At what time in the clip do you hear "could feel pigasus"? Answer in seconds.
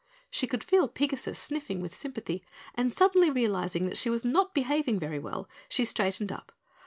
0.47-1.37